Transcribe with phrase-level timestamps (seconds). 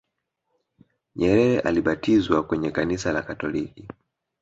[1.15, 3.87] nyerere alibatizwa kwenye kanisa la katoliki